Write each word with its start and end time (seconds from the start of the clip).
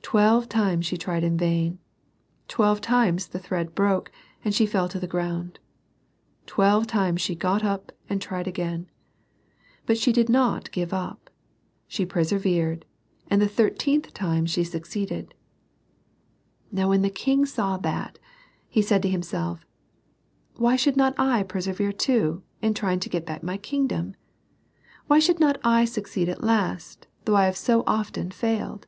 Twelve 0.00 0.48
times 0.48 0.86
she 0.86 0.96
tried 0.96 1.22
in 1.22 1.36
vain: 1.36 1.78
twelve 2.48 2.80
times 2.80 3.26
the 3.28 3.38
thread 3.38 3.74
broke, 3.74 4.10
and 4.42 4.54
she 4.54 4.64
fell 4.64 4.88
to 4.88 4.98
the 4.98 5.06
ground. 5.06 5.58
Twelve 6.46 6.86
times 6.86 7.20
she 7.20 7.34
got 7.34 7.62
up, 7.62 7.92
and 8.08 8.22
tried 8.22 8.48
again. 8.48 8.88
But 9.84 9.98
she 9.98 10.10
did 10.10 10.30
not 10.30 10.70
give 10.72 10.94
up: 10.94 11.28
she 11.86 12.06
per 12.06 12.24
severed, 12.24 12.86
and 13.28 13.42
the 13.42 13.48
thirteenth 13.48 14.14
tima 14.14 14.44
^\ve, 14.44 14.44
'5^i5:Lc^^<is.<l. 14.44 14.64
58 14.72 14.72
SERMONS 14.72 14.88
FOR 14.88 15.06
CHILDREN. 15.10 15.28
Now 16.72 16.88
when 16.88 17.02
the 17.02 17.10
king 17.10 17.44
saw 17.44 17.76
that, 17.76 18.18
he 18.70 18.80
said 18.80 19.02
to 19.02 19.10
him 19.10 19.20
self," 19.22 19.66
Why 20.56 20.76
should 20.76 20.96
not 20.96 21.12
I 21.18 21.42
persevere 21.42 21.92
too, 21.92 22.42
in 22.62 22.72
trying 22.72 23.00
to 23.00 23.10
get 23.10 23.26
back 23.26 23.42
my 23.42 23.58
kingdom? 23.58 24.14
Why 25.08 25.18
should 25.18 25.40
not 25.40 25.58
I 25.62 25.84
succeed 25.84 26.30
at 26.30 26.42
last, 26.42 27.06
though 27.26 27.36
I 27.36 27.44
have 27.44 27.58
so 27.58 27.84
often 27.86 28.30
failed 28.30 28.86